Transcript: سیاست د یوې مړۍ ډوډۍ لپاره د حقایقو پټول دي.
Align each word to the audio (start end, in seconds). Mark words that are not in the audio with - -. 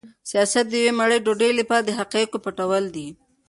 سیاست 0.29 0.65
د 0.69 0.73
یوې 0.81 0.91
مړۍ 0.99 1.19
ډوډۍ 1.25 1.51
لپاره 1.59 1.83
د 1.85 1.89
حقایقو 1.99 2.43
پټول 2.45 2.83
دي. 2.95 3.07